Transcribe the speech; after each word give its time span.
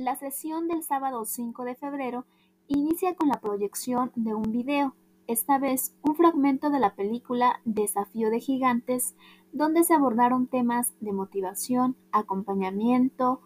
La 0.00 0.16
sesión 0.16 0.66
del 0.66 0.82
sábado 0.82 1.26
5 1.26 1.62
de 1.64 1.74
febrero 1.74 2.24
inicia 2.68 3.14
con 3.14 3.28
la 3.28 3.38
proyección 3.38 4.10
de 4.14 4.32
un 4.32 4.50
video, 4.50 4.94
esta 5.26 5.58
vez 5.58 5.94
un 6.00 6.16
fragmento 6.16 6.70
de 6.70 6.80
la 6.80 6.94
película 6.94 7.60
Desafío 7.66 8.30
de 8.30 8.40
Gigantes, 8.40 9.14
donde 9.52 9.84
se 9.84 9.92
abordaron 9.92 10.46
temas 10.46 10.94
de 11.00 11.12
motivación, 11.12 11.96
acompañamiento, 12.12 13.42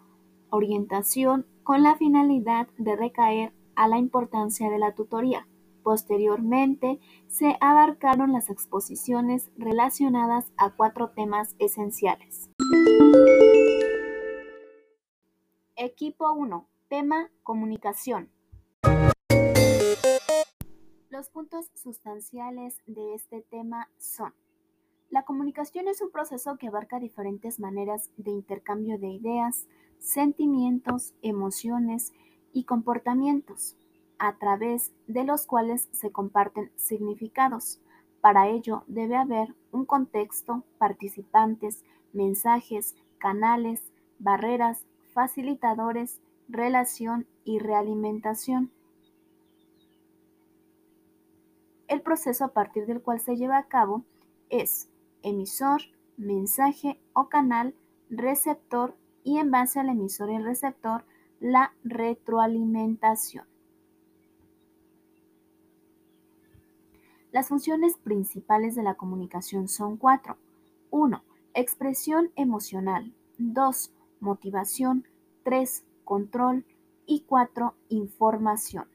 orientación, 0.48 1.44
con 1.64 1.82
la 1.82 1.96
finalidad 1.96 2.68
de 2.78 2.94
recaer 2.94 3.52
a 3.74 3.88
la 3.88 3.98
importancia 3.98 4.70
de 4.70 4.78
la 4.78 4.94
tutoría. 4.94 5.48
Posteriormente, 5.82 7.00
se 7.26 7.56
abarcaron 7.60 8.32
las 8.32 8.48
exposiciones 8.48 9.50
relacionadas 9.58 10.52
a 10.56 10.70
cuatro 10.70 11.10
temas 11.10 11.56
esenciales. 11.58 12.48
Equipo 15.84 16.32
1. 16.32 16.66
Tema 16.88 17.30
Comunicación. 17.42 18.30
Los 21.10 21.28
puntos 21.28 21.70
sustanciales 21.74 22.78
de 22.86 23.12
este 23.12 23.42
tema 23.42 23.90
son 23.98 24.32
la 25.10 25.26
comunicación 25.26 25.86
es 25.88 26.00
un 26.00 26.10
proceso 26.10 26.56
que 26.56 26.68
abarca 26.68 26.98
diferentes 26.98 27.60
maneras 27.60 28.10
de 28.16 28.30
intercambio 28.30 28.98
de 28.98 29.08
ideas, 29.08 29.66
sentimientos, 29.98 31.12
emociones 31.20 32.14
y 32.54 32.64
comportamientos, 32.64 33.76
a 34.18 34.38
través 34.38 34.94
de 35.06 35.24
los 35.24 35.44
cuales 35.44 35.90
se 35.92 36.10
comparten 36.10 36.72
significados. 36.76 37.82
Para 38.22 38.48
ello 38.48 38.84
debe 38.86 39.16
haber 39.16 39.54
un 39.70 39.84
contexto, 39.84 40.64
participantes, 40.78 41.84
mensajes, 42.14 42.96
canales, 43.18 43.82
barreras, 44.18 44.86
facilitadores, 45.14 46.20
relación 46.48 47.26
y 47.44 47.58
realimentación. 47.58 48.70
El 51.88 52.02
proceso 52.02 52.44
a 52.44 52.48
partir 52.48 52.86
del 52.86 53.00
cual 53.00 53.20
se 53.20 53.36
lleva 53.36 53.56
a 53.56 53.68
cabo 53.68 54.04
es 54.50 54.88
emisor, 55.22 55.82
mensaje 56.16 57.00
o 57.12 57.28
canal, 57.28 57.74
receptor 58.10 58.96
y 59.22 59.38
en 59.38 59.50
base 59.50 59.80
al 59.80 59.88
emisor 59.88 60.30
y 60.30 60.34
el 60.34 60.44
receptor, 60.44 61.04
la 61.40 61.72
retroalimentación. 61.84 63.46
Las 67.32 67.48
funciones 67.48 67.96
principales 67.96 68.76
de 68.76 68.82
la 68.82 68.94
comunicación 68.94 69.68
son 69.68 69.96
cuatro. 69.96 70.36
1. 70.90 71.22
Expresión 71.54 72.30
emocional. 72.36 73.12
2 73.38 73.90
motivación, 74.24 75.06
3, 75.44 75.84
control 76.02 76.64
y 77.06 77.20
4, 77.20 77.74
información. 77.90 78.86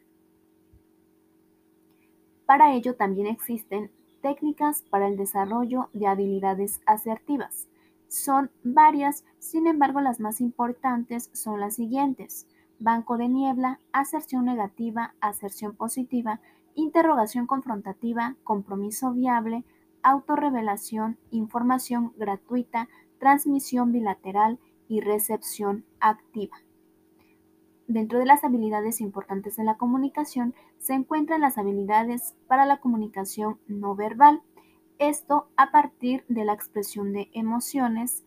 Para 2.45 2.73
ello 2.73 2.95
también 2.95 3.27
existen 3.27 3.91
técnicas 4.21 4.81
para 4.89 5.07
el 5.07 5.15
desarrollo 5.15 5.89
de 5.93 6.07
habilidades 6.07 6.81
asertivas. 6.85 7.67
Son 8.07 8.49
varias, 8.63 9.23
sin 9.37 9.67
embargo 9.67 10.01
las 10.01 10.19
más 10.19 10.41
importantes 10.41 11.29
son 11.33 11.59
las 11.59 11.75
siguientes. 11.75 12.47
Banco 12.79 13.17
de 13.17 13.29
niebla, 13.29 13.79
aserción 13.91 14.45
negativa, 14.45 15.13
aserción 15.21 15.75
positiva, 15.75 16.41
interrogación 16.75 17.45
confrontativa, 17.45 18.35
compromiso 18.43 19.13
viable, 19.13 19.63
autorrevelación, 20.01 21.17
información 21.29 22.13
gratuita, 22.17 22.89
transmisión 23.19 23.91
bilateral, 23.91 24.59
y 24.89 24.99
recepción 24.99 25.85
activa. 26.01 26.57
Dentro 27.87 28.19
de 28.19 28.25
las 28.25 28.43
habilidades 28.43 28.99
importantes 28.99 29.55
de 29.55 29.63
la 29.63 29.77
comunicación 29.77 30.53
se 30.77 30.93
encuentran 30.93 31.41
las 31.41 31.57
habilidades 31.57 32.35
para 32.47 32.65
la 32.65 32.77
comunicación 32.77 33.59
no 33.67 33.95
verbal, 33.95 34.43
esto 34.97 35.47
a 35.55 35.71
partir 35.71 36.25
de 36.27 36.43
la 36.43 36.53
expresión 36.53 37.13
de 37.13 37.29
emociones 37.33 38.25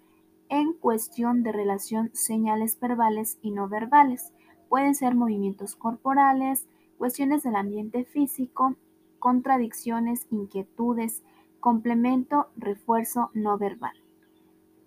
en 0.48 0.72
cuestión 0.72 1.42
de 1.42 1.52
relación 1.52 2.10
señales 2.14 2.80
verbales 2.80 3.38
y 3.42 3.52
no 3.52 3.68
verbales. 3.68 4.32
Pueden 4.68 4.94
ser 4.94 5.14
movimientos 5.14 5.76
corporales, 5.76 6.66
cuestiones 6.98 7.42
del 7.42 7.56
ambiente 7.56 8.04
físico, 8.04 8.76
contradicciones, 9.18 10.26
inquietudes, 10.30 11.22
complemento, 11.60 12.48
refuerzo 12.56 13.30
no 13.34 13.58
verbal. 13.58 14.01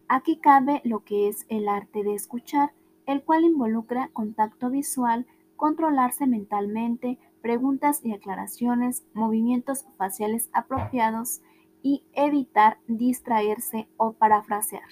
Aquí 0.07 0.37
cabe 0.37 0.81
lo 0.83 1.03
que 1.03 1.27
es 1.27 1.45
el 1.49 1.67
arte 1.67 2.03
de 2.03 2.13
escuchar, 2.13 2.73
el 3.05 3.23
cual 3.23 3.43
involucra 3.43 4.09
contacto 4.13 4.69
visual, 4.69 5.25
controlarse 5.55 6.27
mentalmente, 6.27 7.17
preguntas 7.41 8.01
y 8.03 8.13
aclaraciones, 8.13 9.03
movimientos 9.13 9.85
faciales 9.97 10.49
apropiados 10.53 11.41
y 11.81 12.03
evitar 12.13 12.77
distraerse 12.87 13.87
o 13.97 14.13
parafrasear. 14.13 14.89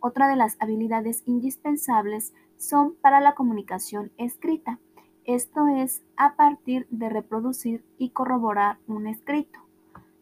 Otra 0.00 0.28
de 0.28 0.36
las 0.36 0.56
habilidades 0.60 1.22
indispensables 1.26 2.32
son 2.56 2.94
para 2.96 3.20
la 3.20 3.34
comunicación 3.34 4.12
escrita, 4.16 4.78
esto 5.24 5.68
es 5.68 6.02
a 6.16 6.34
partir 6.34 6.88
de 6.90 7.08
reproducir 7.08 7.84
y 7.96 8.10
corroborar 8.10 8.78
un 8.88 9.06
escrito. 9.06 9.60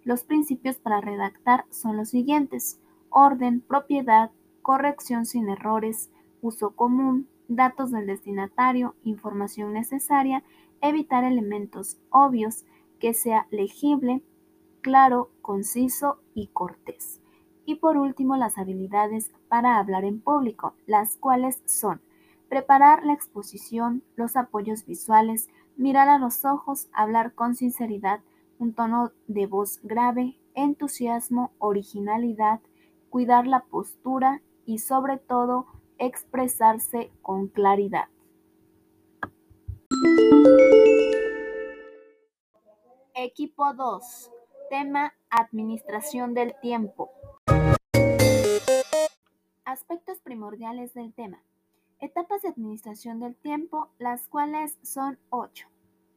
Los 0.05 0.25
principios 0.25 0.77
para 0.77 1.01
redactar 1.01 1.65
son 1.71 1.97
los 1.97 2.11
siguientes 2.11 2.80
orden, 3.11 3.61
propiedad, 3.61 4.31
corrección 4.63 5.27
sin 5.27 5.49
errores, 5.49 6.11
uso 6.41 6.71
común, 6.71 7.29
datos 7.49 7.91
del 7.91 8.07
destinatario, 8.07 8.95
información 9.05 9.73
necesaria, 9.73 10.43
evitar 10.81 11.25
elementos 11.25 11.99
obvios, 12.11 12.65
que 12.99 13.15
sea 13.15 13.47
legible, 13.51 14.23
claro, 14.83 15.31
conciso 15.43 16.21
y 16.35 16.49
cortés. 16.49 17.21
Y 17.67 17.77
por 17.77 17.97
último, 17.97 18.37
las 18.37 18.59
habilidades 18.59 19.31
para 19.49 19.79
hablar 19.79 20.05
en 20.05 20.21
público, 20.21 20.75
las 20.87 21.17
cuales 21.17 21.63
son 21.67 22.01
preparar 22.51 23.07
la 23.07 23.13
exposición, 23.13 24.03
los 24.17 24.37
apoyos 24.37 24.85
visuales, 24.85 25.49
mirar 25.77 26.09
a 26.09 26.19
los 26.19 26.45
ojos, 26.45 26.89
hablar 26.93 27.33
con 27.33 27.55
sinceridad, 27.55 28.21
un 28.59 28.75
tono 28.75 29.13
de 29.29 29.47
voz 29.47 29.81
grave, 29.85 30.37
entusiasmo, 30.55 31.53
originalidad, 31.59 32.61
cuidar 33.11 33.47
la 33.47 33.65
postura 33.65 34.41
y 34.65 34.79
sobre 34.79 35.19
todo 35.19 35.67
expresarse 35.99 37.11
con 37.21 37.49
claridad. 37.49 38.09
Equipo 43.15 43.75
2. 43.75 44.31
Tema 44.71 45.13
Administración 45.29 46.33
del 46.33 46.55
tiempo. 46.63 47.11
Aspectos 49.65 50.21
primordiales 50.21 50.95
del 50.95 51.13
tema. 51.13 51.43
Etapas 51.99 52.43
de 52.43 52.49
administración 52.49 53.21
del 53.21 53.37
tiempo, 53.37 53.91
las 53.99 54.27
cuales 54.29 54.79
son 54.83 55.19
8. 55.29 55.69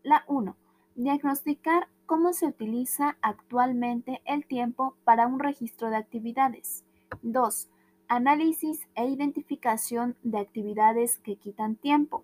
La 0.03 0.23
1. 0.27 0.55
Diagnosticar 0.95 1.89
cómo 2.06 2.34
se 2.34 2.47
utiliza 2.47 3.18
actualmente 3.22 4.22
el 4.25 4.46
tiempo 4.46 4.96
para 5.03 5.28
un 5.28 5.40
registro 5.40 5.90
de 5.90 5.97
actividades. 5.97 6.84
2. 7.22 7.69
Análisis 8.08 8.88
e 8.96 9.08
identificación 9.08 10.16
de 10.24 10.40
actividades 10.40 11.19
que 11.19 11.36
quitan 11.36 11.75
tiempo. 11.75 12.24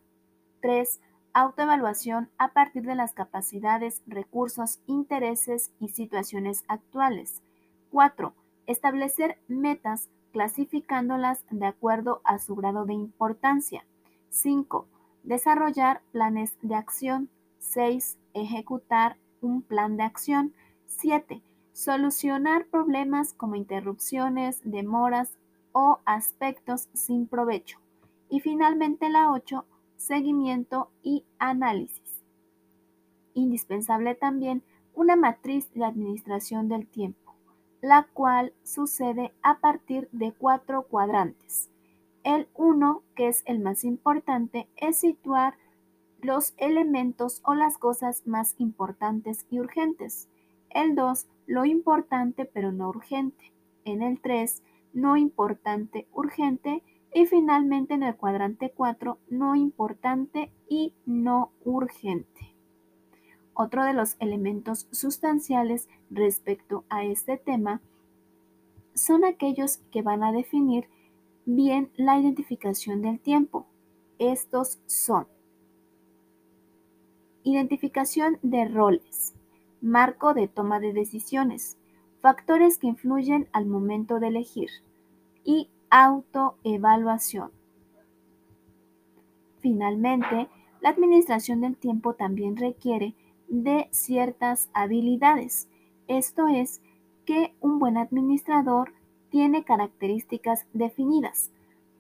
3. 0.62 1.00
Autoevaluación 1.34 2.30
a 2.38 2.54
partir 2.54 2.84
de 2.84 2.96
las 2.96 3.14
capacidades, 3.14 4.02
recursos, 4.08 4.80
intereses 4.88 5.72
y 5.80 5.90
situaciones 5.90 6.64
actuales. 6.68 7.42
4. 7.92 8.34
Establecer 8.68 9.40
metas 9.48 10.10
clasificándolas 10.32 11.44
de 11.50 11.66
acuerdo 11.66 12.22
a 12.24 12.40
su 12.40 12.56
grado 12.56 12.86
de 12.86 12.94
importancia. 12.94 13.86
5. 14.30 14.88
Desarrollar 15.24 16.02
planes 16.12 16.58
de 16.62 16.76
acción. 16.76 17.30
6. 17.60 18.18
Ejecutar 18.34 19.18
un 19.42 19.62
plan 19.62 19.98
de 19.98 20.04
acción. 20.04 20.54
7. 20.88 21.42
Solucionar 21.74 22.66
problemas 22.68 23.34
como 23.34 23.56
interrupciones, 23.56 24.62
demoras 24.64 25.38
o 25.72 26.00
aspectos 26.06 26.90
sin 26.94 27.28
provecho. 27.28 27.80
Y 28.30 28.40
finalmente 28.42 29.10
la 29.10 29.32
8. 29.32 29.66
Seguimiento 29.98 30.90
y 31.04 31.26
análisis. 31.40 32.24
Indispensable 33.34 34.16
también 34.16 34.64
una 34.94 35.16
matriz 35.16 35.72
de 35.74 35.86
administración 35.86 36.68
del 36.68 36.88
tiempo, 36.88 37.34
la 37.82 38.08
cual 38.14 38.54
sucede 38.64 39.34
a 39.42 39.60
partir 39.60 40.10
de 40.12 40.34
cuatro 40.34 40.84
cuadrantes. 40.84 41.70
El 42.24 42.50
1, 42.54 43.02
que 43.16 43.30
es 43.30 43.44
el 43.46 43.60
más 43.60 43.84
importante, 43.84 44.68
es 44.76 44.98
situar 44.98 45.56
los 46.22 46.54
elementos 46.58 47.42
o 47.46 47.54
las 47.54 47.78
cosas 47.78 48.26
más 48.28 48.56
importantes 48.58 49.46
y 49.50 49.60
urgentes. 49.60 50.28
El 50.70 50.96
2, 50.96 51.28
lo 51.48 51.66
importante 51.66 52.46
pero 52.46 52.72
no 52.72 52.90
urgente. 52.90 53.54
En 53.86 54.02
el 54.02 54.20
3, 54.20 54.62
no 54.94 55.18
importante, 55.18 56.08
urgente. 56.14 56.84
Y 57.14 57.26
finalmente 57.26 57.96
en 57.96 58.04
el 58.04 58.16
cuadrante 58.16 58.72
4, 58.76 59.18
no 59.30 59.56
importante 59.56 60.52
y 60.68 60.94
no 61.06 61.52
urgente. 61.66 62.54
Otro 63.54 63.84
de 63.84 63.94
los 63.94 64.16
elementos 64.20 64.88
sustanciales 64.92 65.90
respecto 66.10 66.86
a 66.90 67.04
este 67.04 67.38
tema 67.38 67.82
son 68.94 69.26
aquellos 69.26 69.78
que 69.92 70.02
van 70.02 70.24
a 70.24 70.32
definir 70.32 70.88
bien 71.46 71.90
la 71.96 72.20
identificación 72.20 73.02
del 73.02 73.20
tiempo. 73.20 73.66
Estos 74.20 74.80
son 74.86 75.28
identificación 77.52 78.40
de 78.42 78.66
roles, 78.66 79.34
marco 79.82 80.34
de 80.34 80.48
toma 80.48 80.80
de 80.80 80.94
decisiones, 80.94 81.78
factores 82.22 82.78
que 82.78 82.88
influyen 82.88 83.48
al 83.52 83.66
momento 83.66 84.20
de 84.20 84.28
elegir 84.28 84.70
y 85.44 85.70
autoevaluación. 85.90 87.52
Finalmente, 89.60 90.48
la 90.82 90.90
administración 90.90 91.62
del 91.62 91.76
tiempo 91.76 92.14
también 92.14 92.56
requiere 92.56 93.16
de 93.48 93.88
ciertas 93.92 94.70
habilidades. 94.74 95.68
Esto 96.08 96.48
es 96.48 96.82
que 97.26 97.54
un 97.60 97.80
buen 97.80 97.98
administrador 97.98 98.94
tiene 99.30 99.64
características 99.64 100.66
definidas. 100.74 101.52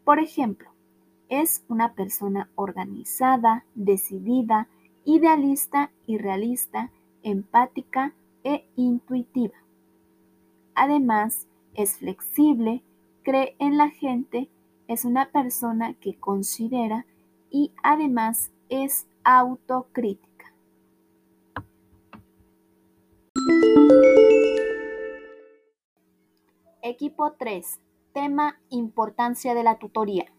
Por 0.03 0.19
ejemplo, 0.19 0.69
es 1.27 1.63
una 1.67 1.93
persona 1.93 2.49
organizada, 2.55 3.65
decidida, 3.75 4.67
idealista 5.09 5.91
y 6.05 6.19
realista, 6.19 6.91
empática 7.23 8.13
e 8.43 8.69
intuitiva. 8.75 9.55
Además, 10.75 11.47
es 11.73 11.97
flexible, 11.97 12.83
cree 13.23 13.55
en 13.57 13.75
la 13.75 13.89
gente, 13.89 14.49
es 14.87 15.05
una 15.05 15.31
persona 15.31 15.95
que 15.95 16.19
considera 16.19 17.07
y 17.49 17.71
además 17.81 18.51
es 18.69 19.07
autocrítica. 19.23 20.53
Equipo 26.83 27.31
3. 27.31 27.79
Tema 28.13 28.59
Importancia 28.69 29.55
de 29.55 29.63
la 29.63 29.79
tutoría. 29.79 30.31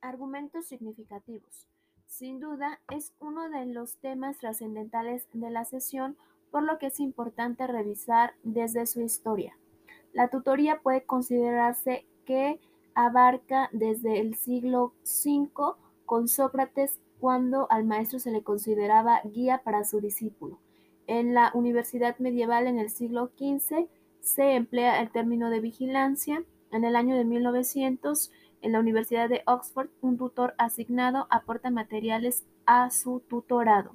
Argumentos 0.00 0.66
significativos. 0.66 1.66
Sin 2.10 2.40
duda, 2.40 2.80
es 2.90 3.14
uno 3.20 3.48
de 3.48 3.66
los 3.66 3.96
temas 3.98 4.36
trascendentales 4.36 5.28
de 5.32 5.48
la 5.48 5.64
sesión, 5.64 6.16
por 6.50 6.64
lo 6.64 6.76
que 6.76 6.86
es 6.86 6.98
importante 6.98 7.68
revisar 7.68 8.34
desde 8.42 8.86
su 8.86 9.00
historia. 9.00 9.56
La 10.12 10.28
tutoría 10.28 10.80
puede 10.80 11.04
considerarse 11.04 12.04
que 12.26 12.60
abarca 12.94 13.70
desde 13.72 14.18
el 14.18 14.34
siglo 14.34 14.92
V 15.04 15.76
con 16.04 16.26
Sócrates 16.26 16.98
cuando 17.20 17.70
al 17.70 17.84
maestro 17.84 18.18
se 18.18 18.32
le 18.32 18.42
consideraba 18.42 19.22
guía 19.22 19.62
para 19.64 19.84
su 19.84 20.00
discípulo. 20.00 20.58
En 21.06 21.32
la 21.32 21.52
universidad 21.54 22.18
medieval 22.18 22.66
en 22.66 22.80
el 22.80 22.90
siglo 22.90 23.30
XV 23.38 23.88
se 24.20 24.56
emplea 24.56 25.00
el 25.00 25.12
término 25.12 25.48
de 25.48 25.60
vigilancia. 25.60 26.44
En 26.72 26.84
el 26.84 26.96
año 26.96 27.14
de 27.14 27.24
1900 27.24 28.32
en 28.62 28.72
la 28.72 28.80
Universidad 28.80 29.28
de 29.28 29.42
Oxford, 29.46 29.90
un 30.00 30.18
tutor 30.18 30.54
asignado 30.58 31.28
aporta 31.30 31.70
materiales 31.70 32.44
a 32.66 32.90
su 32.90 33.20
tutorado. 33.20 33.94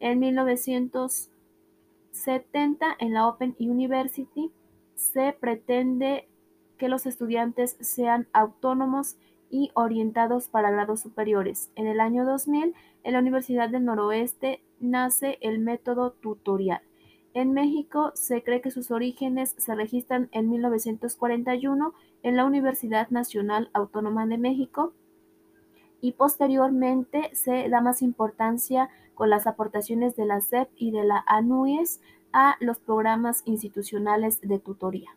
En 0.00 0.18
1970, 0.20 2.96
en 2.98 3.14
la 3.14 3.26
Open 3.28 3.56
University, 3.58 4.52
se 4.94 5.32
pretende 5.32 6.28
que 6.78 6.88
los 6.88 7.06
estudiantes 7.06 7.76
sean 7.80 8.28
autónomos 8.32 9.16
y 9.50 9.70
orientados 9.74 10.48
para 10.48 10.70
grados 10.70 11.00
superiores. 11.00 11.70
En 11.76 11.86
el 11.86 12.00
año 12.00 12.24
2000, 12.24 12.74
en 13.04 13.12
la 13.12 13.20
Universidad 13.20 13.68
del 13.68 13.84
Noroeste 13.84 14.62
nace 14.80 15.38
el 15.40 15.60
método 15.60 16.12
tutorial. 16.12 16.82
En 17.34 17.52
México 17.52 18.12
se 18.14 18.42
cree 18.42 18.60
que 18.60 18.70
sus 18.70 18.90
orígenes 18.90 19.54
se 19.58 19.74
registran 19.74 20.28
en 20.32 20.50
1941 20.50 21.94
en 22.24 22.36
la 22.36 22.44
Universidad 22.44 23.08
Nacional 23.10 23.70
Autónoma 23.72 24.26
de 24.26 24.36
México 24.36 24.92
y 26.00 26.12
posteriormente 26.12 27.30
se 27.34 27.68
da 27.68 27.80
más 27.80 28.02
importancia 28.02 28.90
con 29.14 29.30
las 29.30 29.46
aportaciones 29.46 30.16
de 30.16 30.26
la 30.26 30.40
SEP 30.40 30.68
y 30.76 30.90
de 30.90 31.04
la 31.04 31.22
ANUES 31.28 32.00
a 32.32 32.56
los 32.58 32.80
programas 32.80 33.42
institucionales 33.44 34.40
de 34.40 34.58
tutoría. 34.58 35.16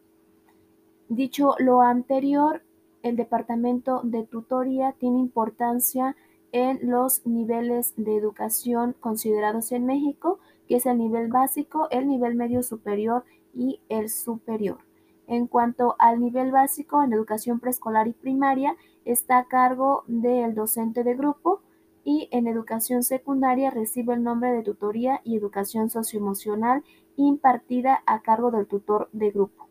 Dicho 1.09 1.55
lo 1.57 1.81
anterior, 1.81 2.61
el 3.01 3.15
departamento 3.15 4.01
de 4.03 4.23
tutoría 4.23 4.91
tiene 4.91 5.17
importancia 5.17 6.15
en 6.51 6.79
los 6.83 7.25
niveles 7.25 7.93
de 7.97 8.15
educación 8.15 8.95
considerados 8.99 9.71
en 9.71 9.87
México 9.87 10.39
que 10.67 10.75
es 10.75 10.85
el 10.85 10.97
nivel 10.97 11.29
básico, 11.29 11.87
el 11.89 12.07
nivel 12.07 12.35
medio 12.35 12.61
superior 12.61 13.23
y 13.55 13.79
el 13.89 14.09
superior. 14.09 14.86
En 15.27 15.47
cuanto 15.47 15.95
al 15.99 16.19
nivel 16.19 16.51
básico, 16.51 17.03
en 17.03 17.13
educación 17.13 17.59
preescolar 17.59 18.07
y 18.07 18.13
primaria, 18.13 18.75
está 19.05 19.37
a 19.37 19.45
cargo 19.45 20.03
del 20.07 20.55
docente 20.55 21.03
de 21.03 21.15
grupo 21.15 21.61
y 22.03 22.29
en 22.31 22.47
educación 22.47 23.03
secundaria 23.03 23.69
recibe 23.69 24.13
el 24.13 24.23
nombre 24.23 24.51
de 24.53 24.63
tutoría 24.63 25.21
y 25.23 25.35
educación 25.35 25.89
socioemocional 25.89 26.83
impartida 27.17 28.01
a 28.05 28.21
cargo 28.21 28.51
del 28.51 28.67
tutor 28.67 29.09
de 29.11 29.31
grupo. 29.31 29.67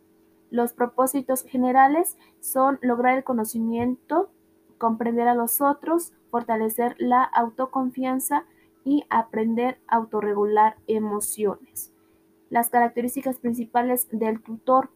Los 0.50 0.72
propósitos 0.72 1.42
generales 1.44 2.18
son 2.40 2.78
lograr 2.82 3.16
el 3.16 3.24
conocimiento, 3.24 4.28
comprender 4.78 5.26
a 5.26 5.34
los 5.34 5.60
otros, 5.60 6.12
fortalecer 6.30 6.94
la 6.98 7.24
autoconfianza, 7.24 8.44
y 8.86 9.04
aprender 9.10 9.80
a 9.88 9.96
autorregular 9.96 10.76
emociones. 10.86 11.92
Las 12.50 12.70
características 12.70 13.40
principales 13.40 14.06
del 14.12 14.40
tutor 14.40 14.90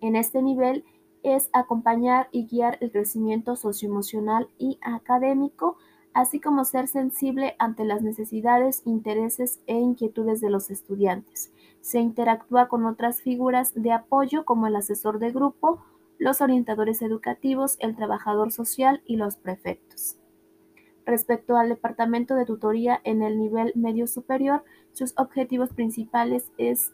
en 0.00 0.16
este 0.16 0.42
nivel 0.42 0.84
es 1.22 1.50
acompañar 1.52 2.28
y 2.32 2.46
guiar 2.46 2.78
el 2.80 2.90
crecimiento 2.90 3.56
socioemocional 3.56 4.48
y 4.58 4.78
académico, 4.80 5.76
así 6.14 6.40
como 6.40 6.64
ser 6.64 6.88
sensible 6.88 7.54
ante 7.58 7.84
las 7.84 8.02
necesidades, 8.02 8.82
intereses 8.84 9.60
e 9.66 9.74
inquietudes 9.74 10.40
de 10.40 10.50
los 10.50 10.70
estudiantes. 10.70 11.52
Se 11.80 12.00
interactúa 12.00 12.68
con 12.68 12.86
otras 12.86 13.22
figuras 13.22 13.72
de 13.74 13.92
apoyo 13.92 14.44
como 14.44 14.66
el 14.66 14.76
asesor 14.76 15.18
de 15.18 15.30
grupo, 15.30 15.82
los 16.18 16.40
orientadores 16.40 17.00
educativos, 17.02 17.76
el 17.80 17.96
trabajador 17.96 18.52
social 18.52 19.02
y 19.06 19.16
los 19.16 19.36
prefectos. 19.36 20.16
Respecto 21.06 21.56
al 21.56 21.70
departamento 21.70 22.34
de 22.34 22.44
tutoría 22.44 23.00
en 23.04 23.22
el 23.22 23.38
nivel 23.38 23.72
medio 23.74 24.06
superior, 24.06 24.62
sus 24.92 25.14
objetivos 25.16 25.70
principales 25.70 26.50
es 26.58 26.92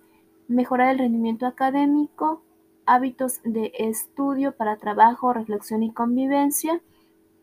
mejorar 0.49 0.93
el 0.93 0.99
rendimiento 1.01 1.47
académico, 1.47 2.43
hábitos 2.87 3.41
de 3.45 3.73
estudio 3.79 4.53
para 4.53 4.77
trabajo, 4.77 5.33
reflexión 5.33 5.83
y 5.83 5.93
convivencia, 5.93 6.81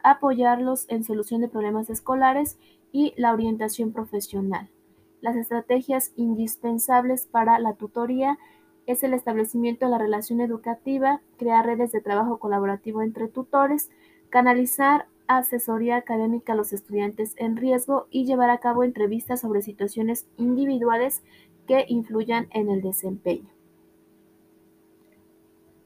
apoyarlos 0.02 0.86
en 0.90 1.04
solución 1.04 1.42
de 1.42 1.50
problemas 1.50 1.90
escolares 1.90 2.58
y 2.92 3.14
la 3.18 3.34
orientación 3.34 3.92
profesional. 3.92 4.70
Las 5.22 5.36
estrategias 5.36 6.12
indispensables 6.16 7.28
para 7.28 7.60
la 7.60 7.74
tutoría 7.74 8.38
es 8.86 9.04
el 9.04 9.14
establecimiento 9.14 9.86
de 9.86 9.92
la 9.92 9.98
relación 9.98 10.42
educativa, 10.42 11.22
crear 11.38 11.66
redes 11.66 11.92
de 11.92 12.02
trabajo 12.02 12.40
colaborativo 12.40 13.02
entre 13.02 13.28
tutores, 13.28 13.90
canalizar 14.30 15.08
asesoría 15.28 15.96
académica 15.96 16.54
a 16.54 16.56
los 16.56 16.74
estudiantes 16.74 17.34
en 17.38 17.56
riesgo 17.56 18.08
y 18.10 18.26
llevar 18.26 18.50
a 18.50 18.58
cabo 18.58 18.84
entrevistas 18.84 19.42
sobre 19.42 19.62
situaciones 19.62 20.28
individuales 20.38 21.24
que 21.68 21.86
influyan 21.88 22.48
en 22.52 22.70
el 22.70 22.82
desempeño. 22.82 23.53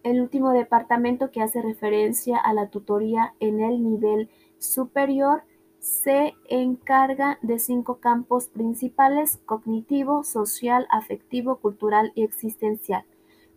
El 0.08 0.22
último 0.22 0.52
departamento 0.52 1.32
que 1.32 1.42
hace 1.42 1.62
referencia 1.62 2.38
a 2.38 2.54
la 2.54 2.70
tutoría 2.70 3.34
en 3.42 3.60
el 3.60 3.84
nivel 3.84 4.30
superior 4.58 5.44
se 5.80 6.34
encarga 6.48 7.40
de 7.42 7.60
cinco 7.60 7.98
campos 7.98 8.48
principales, 8.48 9.42
cognitivo, 9.46 10.24
social, 10.24 10.88
afectivo, 10.92 11.58
cultural 11.58 12.14
y 12.16 12.24
existencial. 12.24 13.04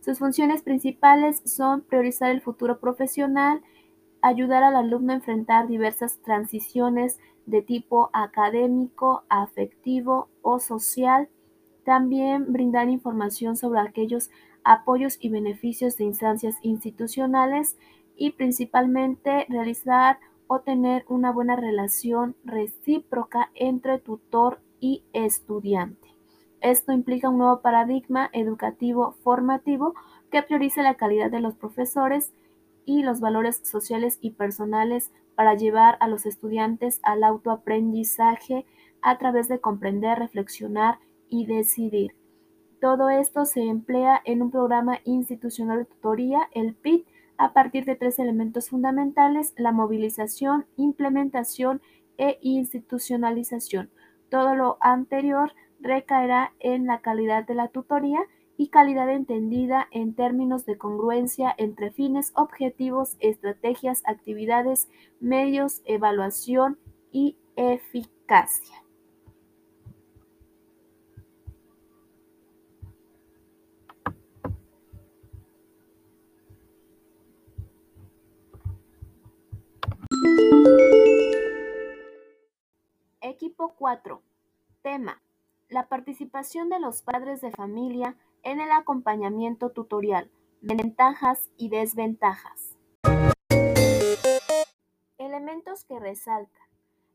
Sus 0.00 0.18
funciones 0.18 0.62
principales 0.62 1.40
son 1.44 1.82
priorizar 1.82 2.32
el 2.32 2.40
futuro 2.40 2.80
profesional, 2.80 3.62
ayudar 4.20 4.64
al 4.64 4.74
alumno 4.74 5.12
a 5.12 5.16
enfrentar 5.16 5.68
diversas 5.68 6.18
transiciones 6.18 7.20
de 7.46 7.62
tipo 7.62 8.10
académico, 8.12 9.22
afectivo 9.28 10.28
o 10.42 10.58
social, 10.58 11.28
también 11.84 12.52
brindar 12.52 12.88
información 12.88 13.56
sobre 13.56 13.78
aquellos 13.78 14.30
apoyos 14.64 15.16
y 15.20 15.28
beneficios 15.28 15.96
de 15.96 16.04
instancias 16.04 16.56
institucionales 16.62 17.76
y 18.16 18.32
principalmente 18.32 19.46
realizar 19.48 20.18
o 20.46 20.60
tener 20.60 21.04
una 21.08 21.32
buena 21.32 21.56
relación 21.56 22.36
recíproca 22.44 23.50
entre 23.54 23.98
tutor 23.98 24.60
y 24.80 25.04
estudiante. 25.12 26.08
Esto 26.60 26.92
implica 26.92 27.28
un 27.28 27.38
nuevo 27.38 27.60
paradigma 27.60 28.28
educativo 28.32 29.12
formativo 29.22 29.94
que 30.30 30.42
priorice 30.42 30.82
la 30.82 30.94
calidad 30.94 31.30
de 31.30 31.40
los 31.40 31.54
profesores 31.54 32.32
y 32.84 33.02
los 33.02 33.20
valores 33.20 33.60
sociales 33.64 34.18
y 34.20 34.32
personales 34.32 35.10
para 35.34 35.54
llevar 35.54 35.96
a 36.00 36.08
los 36.08 36.26
estudiantes 36.26 37.00
al 37.02 37.24
autoaprendizaje 37.24 38.66
a 39.00 39.16
través 39.16 39.48
de 39.48 39.60
comprender, 39.60 40.18
reflexionar 40.18 40.98
y 41.28 41.46
decidir. 41.46 42.19
Todo 42.80 43.10
esto 43.10 43.44
se 43.44 43.62
emplea 43.62 44.22
en 44.24 44.40
un 44.40 44.50
programa 44.50 45.00
institucional 45.04 45.80
de 45.80 45.84
tutoría, 45.84 46.48
el 46.52 46.74
PIT, 46.74 47.06
a 47.36 47.52
partir 47.52 47.84
de 47.84 47.94
tres 47.94 48.18
elementos 48.18 48.70
fundamentales, 48.70 49.52
la 49.56 49.72
movilización, 49.72 50.66
implementación 50.76 51.82
e 52.16 52.38
institucionalización. 52.40 53.90
Todo 54.30 54.54
lo 54.54 54.78
anterior 54.80 55.52
recaerá 55.80 56.52
en 56.58 56.86
la 56.86 57.00
calidad 57.00 57.46
de 57.46 57.54
la 57.54 57.68
tutoría 57.68 58.20
y 58.56 58.68
calidad 58.68 59.10
entendida 59.10 59.88
en 59.90 60.14
términos 60.14 60.66
de 60.66 60.76
congruencia 60.76 61.54
entre 61.56 61.90
fines, 61.90 62.32
objetivos, 62.34 63.16
estrategias, 63.20 64.02
actividades, 64.06 64.88
medios, 65.18 65.80
evaluación 65.86 66.78
y 67.10 67.36
eficacia. 67.56 68.79
Equipo 83.60 83.74
4. 83.76 84.22
Tema. 84.80 85.22
La 85.68 85.86
participación 85.86 86.70
de 86.70 86.80
los 86.80 87.02
padres 87.02 87.42
de 87.42 87.50
familia 87.50 88.16
en 88.42 88.58
el 88.58 88.72
acompañamiento 88.72 89.68
tutorial. 89.68 90.30
Ventajas 90.62 91.50
y 91.58 91.68
desventajas. 91.68 92.78
Elementos 95.18 95.84
que 95.84 96.00
resaltan. 96.00 96.62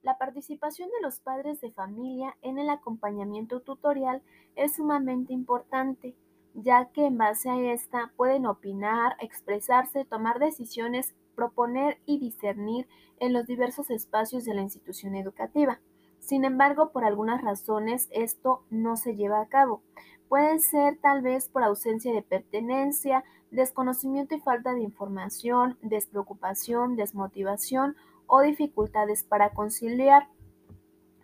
La 0.04 0.20
participación 0.20 0.90
de 0.92 1.02
los 1.02 1.20
padres 1.20 1.62
de 1.62 1.72
familia 1.72 2.38
en 2.44 2.60
el 2.60 2.70
acompañamiento 2.70 3.62
tutorial 3.62 4.22
es 4.56 4.76
sumamente 4.76 5.34
importante, 5.34 6.16
ya 6.54 6.92
que 6.92 7.08
en 7.08 7.18
base 7.18 7.50
a 7.50 7.74
esta 7.74 8.14
pueden 8.18 8.46
opinar, 8.46 9.16
expresarse, 9.20 10.06
tomar 10.06 10.38
decisiones, 10.38 11.16
proponer 11.34 11.98
y 12.06 12.20
discernir 12.20 12.88
en 13.20 13.34
los 13.34 13.48
diversos 13.48 13.90
espacios 13.90 14.46
de 14.46 14.54
la 14.54 14.62
institución 14.62 15.16
educativa. 15.16 15.80
Sin 16.26 16.44
embargo, 16.44 16.90
por 16.90 17.06
algunas 17.06 17.44
razones 17.44 18.10
esto 18.12 18.64
no 18.72 18.98
se 18.98 19.16
lleva 19.16 19.42
a 19.42 19.46
cabo. 19.46 19.84
Puede 20.28 20.58
ser 20.58 20.98
tal 20.98 21.22
vez 21.22 21.48
por 21.48 21.62
ausencia 21.62 22.12
de 22.12 22.24
pertenencia, 22.24 23.24
desconocimiento 23.52 24.34
y 24.34 24.40
falta 24.40 24.74
de 24.74 24.82
información, 24.82 25.78
despreocupación, 25.84 26.96
desmotivación 26.96 27.96
o 28.26 28.42
dificultades 28.42 29.22
para 29.22 29.52
conciliar. 29.52 30.28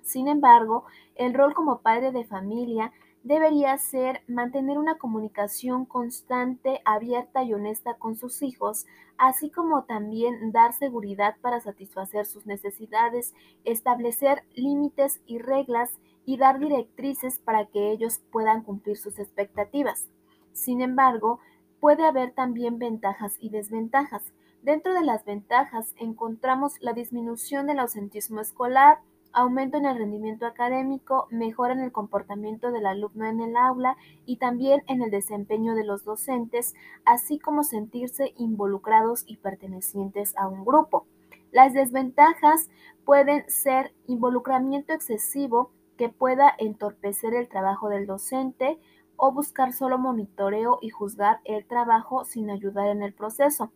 Sin 0.03 0.27
embargo, 0.27 0.85
el 1.15 1.33
rol 1.33 1.55
como 1.55 1.79
padre 1.79 2.11
de 2.11 2.23
familia 2.23 2.93
debería 3.23 3.77
ser 3.77 4.23
mantener 4.27 4.77
una 4.77 4.97
comunicación 4.97 5.85
constante, 5.85 6.81
abierta 6.85 7.43
y 7.43 7.53
honesta 7.53 7.95
con 7.95 8.15
sus 8.15 8.41
hijos, 8.41 8.85
así 9.17 9.51
como 9.51 9.83
también 9.83 10.51
dar 10.51 10.73
seguridad 10.73 11.35
para 11.41 11.59
satisfacer 11.59 12.25
sus 12.25 12.45
necesidades, 12.45 13.33
establecer 13.63 14.43
límites 14.55 15.21
y 15.25 15.37
reglas 15.37 15.91
y 16.25 16.37
dar 16.37 16.59
directrices 16.59 17.39
para 17.39 17.65
que 17.65 17.91
ellos 17.91 18.21
puedan 18.31 18.63
cumplir 18.63 18.97
sus 18.97 19.19
expectativas. 19.19 20.07
Sin 20.53 20.81
embargo, 20.81 21.39
puede 21.79 22.05
haber 22.05 22.31
también 22.31 22.79
ventajas 22.79 23.37
y 23.39 23.49
desventajas. 23.49 24.23
Dentro 24.61 24.93
de 24.93 25.03
las 25.03 25.25
ventajas 25.25 25.93
encontramos 25.97 26.77
la 26.81 26.93
disminución 26.93 27.67
del 27.67 27.79
ausentismo 27.79 28.41
escolar, 28.41 28.99
aumento 29.33 29.77
en 29.77 29.85
el 29.85 29.97
rendimiento 29.97 30.45
académico, 30.45 31.27
mejora 31.29 31.73
en 31.73 31.81
el 31.81 31.91
comportamiento 31.91 32.71
del 32.71 32.85
alumno 32.85 33.25
en 33.25 33.39
el 33.39 33.55
aula 33.55 33.97
y 34.25 34.37
también 34.37 34.83
en 34.87 35.01
el 35.01 35.11
desempeño 35.11 35.75
de 35.75 35.83
los 35.83 36.03
docentes, 36.03 36.73
así 37.05 37.39
como 37.39 37.63
sentirse 37.63 38.33
involucrados 38.37 39.23
y 39.27 39.37
pertenecientes 39.37 40.35
a 40.37 40.47
un 40.47 40.65
grupo. 40.65 41.05
Las 41.51 41.73
desventajas 41.73 42.69
pueden 43.05 43.49
ser 43.49 43.93
involucramiento 44.07 44.93
excesivo 44.93 45.71
que 45.97 46.09
pueda 46.09 46.53
entorpecer 46.57 47.33
el 47.33 47.47
trabajo 47.47 47.89
del 47.89 48.07
docente 48.07 48.79
o 49.17 49.31
buscar 49.31 49.73
solo 49.73 49.97
monitoreo 49.97 50.79
y 50.81 50.89
juzgar 50.89 51.41
el 51.43 51.65
trabajo 51.65 52.25
sin 52.25 52.49
ayudar 52.49 52.87
en 52.87 53.03
el 53.03 53.13
proceso, 53.13 53.71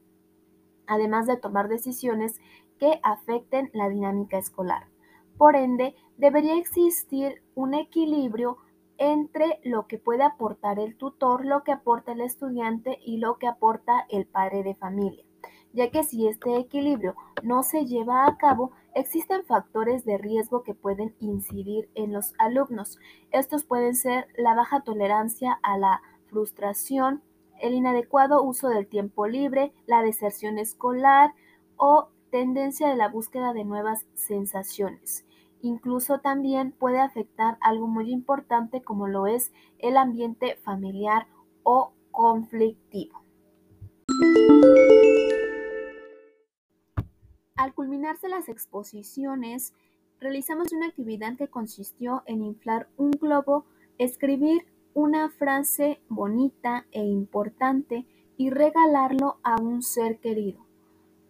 además 0.88 1.28
de 1.28 1.38
tomar 1.38 1.68
decisiones 1.68 2.40
que 2.80 3.00
afecten 3.04 3.70
la 3.74 3.90
dinámica 3.90 4.38
escolar. 4.38 4.88
Por 5.38 5.56
ende, 5.56 5.96
debería 6.18 6.58
existir 6.58 7.42
un 7.56 7.74
equilibrio 7.74 8.58
entre 8.98 9.60
lo 9.64 9.88
que 9.88 9.98
puede 9.98 10.24
aportar 10.24 10.80
el 10.80 10.96
tutor, 10.96 11.46
lo 11.46 11.64
que 11.64 11.74
aporta 11.74 12.14
el 12.14 12.22
estudiante 12.22 13.00
y 13.04 13.18
lo 13.18 13.38
que 13.38 13.48
aporta 13.48 14.06
el 14.10 14.26
padre 14.26 14.64
de 14.64 14.76
familia, 14.76 15.26
ya 15.74 15.92
que 15.92 16.04
si 16.04 16.28
este 16.28 16.58
equilibrio 16.58 17.16
no 17.44 17.64
se 17.64 17.86
lleva 17.86 18.26
a 18.26 18.38
cabo, 18.38 18.72
existen 18.94 19.44
factores 19.44 20.06
de 20.06 20.18
riesgo 20.18 20.64
que 20.64 20.74
pueden 20.74 21.14
incidir 21.20 21.90
en 21.96 22.14
los 22.14 22.34
alumnos. 22.38 22.98
Estos 23.32 23.66
pueden 23.66 23.96
ser 23.96 24.28
la 24.38 24.56
baja 24.56 24.82
tolerancia 24.84 25.60
a 25.62 25.78
la 25.78 26.02
frustración, 26.28 27.22
el 27.60 27.74
inadecuado 27.74 28.42
uso 28.44 28.70
del 28.70 28.88
tiempo 28.88 29.28
libre, 29.28 29.74
la 29.86 30.02
deserción 30.02 30.58
escolar 30.58 31.34
o 31.76 32.10
tendencia 32.36 32.90
de 32.90 32.98
la 32.98 33.08
búsqueda 33.08 33.54
de 33.54 33.64
nuevas 33.64 34.06
sensaciones. 34.14 35.26
Incluso 35.62 36.20
también 36.20 36.74
puede 36.74 37.00
afectar 37.00 37.58
algo 37.62 37.88
muy 37.88 38.12
importante 38.12 38.82
como 38.82 39.08
lo 39.08 39.26
es 39.26 39.54
el 39.80 39.96
ambiente 39.96 40.58
familiar 40.58 41.28
o 41.64 41.94
conflictivo. 42.12 43.22
Al 47.56 47.74
culminarse 47.74 48.28
las 48.28 48.50
exposiciones, 48.50 49.74
realizamos 50.20 50.74
una 50.74 50.88
actividad 50.88 51.38
que 51.38 51.48
consistió 51.48 52.24
en 52.26 52.44
inflar 52.44 52.90
un 52.98 53.12
globo, 53.12 53.64
escribir 53.98 54.66
una 54.94 55.30
frase 55.30 56.02
bonita 56.10 56.86
e 56.92 57.00
importante 57.02 58.06
y 58.36 58.50
regalarlo 58.50 59.38
a 59.42 59.56
un 59.62 59.82
ser 59.82 60.20
querido. 60.20 60.65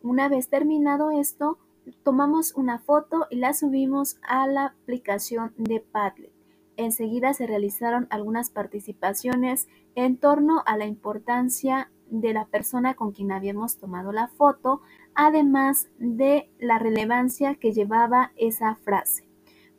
Una 0.06 0.30
vez 0.30 0.50
terminado 0.50 1.10
esto, 1.10 1.58
tomamos 2.04 2.54
una 2.54 2.78
foto 2.78 3.26
y 3.32 3.38
la 3.38 3.56
subimos 3.56 4.18
a 4.22 4.46
la 4.46 4.68
aplicación 4.68 5.52
de 5.58 5.80
Padlet. 5.80 6.32
Enseguida 6.78 7.34
se 7.34 7.48
realizaron 7.48 8.06
algunas 8.12 8.52
participaciones 8.52 9.68
en 9.96 10.18
torno 10.18 10.62
a 10.68 10.78
la 10.78 10.86
importancia 10.86 11.90
de 12.12 12.34
la 12.34 12.46
persona 12.46 12.94
con 12.94 13.14
quien 13.14 13.32
habíamos 13.32 13.80
tomado 13.80 14.12
la 14.12 14.28
foto, 14.28 14.82
además 15.16 15.90
de 15.98 16.52
la 16.60 16.78
relevancia 16.78 17.56
que 17.56 17.74
llevaba 17.74 18.32
esa 18.36 18.76
frase. 18.76 19.28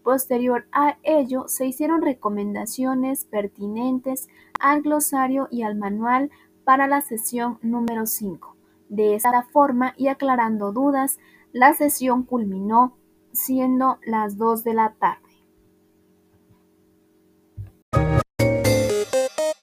Posterior 0.03 0.67
a 0.73 0.99
ello, 1.05 1.45
se 1.47 1.67
hicieron 1.67 2.03
recomendaciones 2.03 3.27
pertinentes 3.27 4.27
al 4.59 4.83
glosario 4.83 5.47
y 5.53 5.63
al 5.63 5.77
manual 5.77 6.33
para 6.65 6.89
la 6.89 7.01
sesión 7.01 7.61
número 7.63 8.07
5. 8.07 8.56
De 8.89 9.15
esta 9.15 9.43
forma, 9.53 9.95
y 9.97 10.09
aclarando 10.09 10.73
dudas, 10.73 11.19
la 11.53 11.75
sesión 11.75 12.23
culminó 12.23 12.97
siendo 13.33 13.99
las 14.05 14.39
dos 14.39 14.65
de 14.65 14.75
la 14.75 14.95
tarde. 14.95 15.26